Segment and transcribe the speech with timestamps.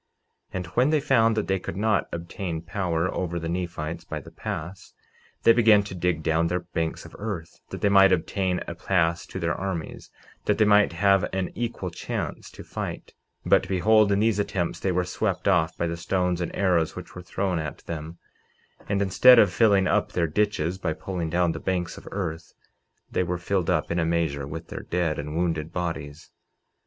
[0.51, 4.19] 49:22 Now when they found that they could not obtain power over the Nephites by
[4.19, 4.95] the pass,
[5.43, 9.27] they began to dig down their banks of earth that they might obtain a pass
[9.27, 10.09] to their armies,
[10.45, 13.13] that they might have an equal chance to fight;
[13.45, 17.13] but behold, in these attempts they were swept off by the stones and arrows which
[17.13, 18.17] were thrown at them;
[18.89, 22.53] and instead of filling up their ditches by pulling down the banks of earth,
[23.11, 26.31] they were filled up in a measure with their dead and wounded bodies.